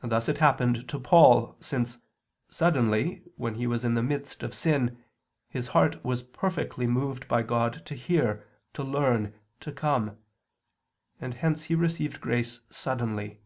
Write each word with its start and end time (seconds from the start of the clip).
And 0.00 0.12
thus 0.12 0.28
it 0.28 0.38
happened 0.38 0.88
to 0.88 0.96
Paul, 1.00 1.56
since, 1.60 1.98
suddenly 2.48 3.24
when 3.34 3.56
he 3.56 3.66
was 3.66 3.84
in 3.84 3.94
the 3.94 4.02
midst 4.04 4.44
of 4.44 4.54
sin, 4.54 5.02
his 5.48 5.66
heart 5.74 6.04
was 6.04 6.22
perfectly 6.22 6.86
moved 6.86 7.26
by 7.26 7.42
God 7.42 7.82
to 7.86 7.96
hear, 7.96 8.46
to 8.74 8.84
learn, 8.84 9.34
to 9.58 9.72
come; 9.72 10.18
and 11.20 11.34
hence 11.34 11.64
he 11.64 11.74
received 11.74 12.20
grace 12.20 12.60
suddenly. 12.70 13.40